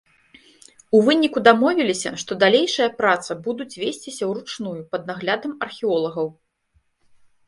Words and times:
У 0.99 0.99
выніку 1.07 1.39
дамовіліся, 1.47 2.13
што 2.21 2.37
далейшая 2.43 2.87
праца 3.01 3.31
будуць 3.47 3.67
весціся 3.81 4.23
ўручную 4.31 4.73
пад 4.95 5.01
наглядам 5.11 5.53
археолагаў. 5.67 6.27